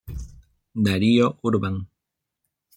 [0.85, 1.75] Darío Urban.